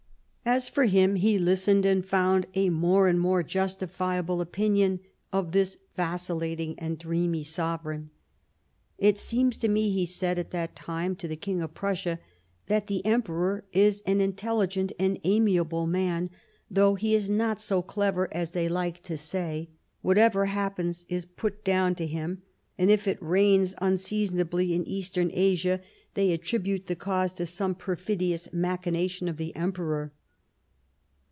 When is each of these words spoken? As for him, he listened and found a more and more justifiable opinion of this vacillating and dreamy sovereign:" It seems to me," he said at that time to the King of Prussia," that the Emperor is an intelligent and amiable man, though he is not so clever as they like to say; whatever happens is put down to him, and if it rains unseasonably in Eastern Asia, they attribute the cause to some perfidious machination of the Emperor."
As 0.43 0.67
for 0.67 0.85
him, 0.85 1.15
he 1.15 1.37
listened 1.37 1.85
and 1.85 2.03
found 2.03 2.47
a 2.55 2.69
more 2.71 3.07
and 3.07 3.19
more 3.19 3.43
justifiable 3.43 4.41
opinion 4.41 4.99
of 5.31 5.51
this 5.51 5.77
vacillating 5.95 6.77
and 6.79 6.97
dreamy 6.97 7.43
sovereign:" 7.43 8.09
It 9.07 9.19
seems 9.19 9.55
to 9.59 9.69
me," 9.69 9.91
he 9.91 10.05
said 10.07 10.39
at 10.39 10.49
that 10.49 10.75
time 10.75 11.15
to 11.17 11.27
the 11.27 11.35
King 11.37 11.61
of 11.61 11.75
Prussia," 11.75 12.19
that 12.67 12.87
the 12.87 13.05
Emperor 13.05 13.65
is 13.71 14.01
an 14.07 14.19
intelligent 14.19 14.91
and 14.99 15.19
amiable 15.23 15.85
man, 15.85 16.31
though 16.71 16.95
he 16.95 17.13
is 17.13 17.29
not 17.29 17.61
so 17.61 17.83
clever 17.83 18.27
as 18.33 18.49
they 18.49 18.67
like 18.67 19.03
to 19.03 19.17
say; 19.17 19.69
whatever 20.01 20.47
happens 20.47 21.05
is 21.07 21.25
put 21.27 21.63
down 21.63 21.93
to 21.95 22.07
him, 22.07 22.41
and 22.79 22.89
if 22.89 23.07
it 23.07 23.21
rains 23.21 23.75
unseasonably 23.77 24.73
in 24.73 24.85
Eastern 24.87 25.29
Asia, 25.35 25.79
they 26.15 26.33
attribute 26.33 26.87
the 26.87 26.95
cause 26.95 27.31
to 27.31 27.45
some 27.45 27.75
perfidious 27.75 28.51
machination 28.51 29.29
of 29.29 29.37
the 29.37 29.55
Emperor." 29.55 30.11